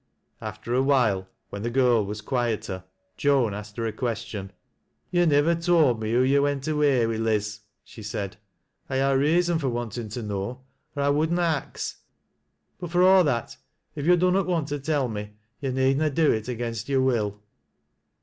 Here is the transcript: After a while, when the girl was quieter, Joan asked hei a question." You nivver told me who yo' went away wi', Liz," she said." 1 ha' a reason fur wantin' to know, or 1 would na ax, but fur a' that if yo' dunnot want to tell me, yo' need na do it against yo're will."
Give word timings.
After 0.41 0.73
a 0.73 0.81
while, 0.81 1.27
when 1.51 1.61
the 1.61 1.69
girl 1.69 2.03
was 2.03 2.21
quieter, 2.21 2.85
Joan 3.17 3.53
asked 3.53 3.75
hei 3.75 3.89
a 3.89 3.91
question." 3.91 4.51
You 5.11 5.27
nivver 5.27 5.53
told 5.53 6.01
me 6.01 6.11
who 6.11 6.23
yo' 6.23 6.41
went 6.41 6.67
away 6.67 7.05
wi', 7.05 7.17
Liz," 7.17 7.59
she 7.83 8.01
said." 8.01 8.37
1 8.87 8.97
ha' 8.97 9.11
a 9.11 9.15
reason 9.15 9.59
fur 9.59 9.69
wantin' 9.69 10.09
to 10.09 10.23
know, 10.23 10.63
or 10.95 11.03
1 11.03 11.17
would 11.17 11.31
na 11.31 11.43
ax, 11.43 11.97
but 12.79 12.89
fur 12.89 13.03
a' 13.19 13.23
that 13.23 13.57
if 13.95 14.07
yo' 14.07 14.15
dunnot 14.15 14.47
want 14.47 14.69
to 14.69 14.79
tell 14.79 15.07
me, 15.07 15.33
yo' 15.59 15.69
need 15.69 15.97
na 15.99 16.09
do 16.09 16.31
it 16.31 16.47
against 16.47 16.89
yo're 16.89 17.01
will." 17.03 17.39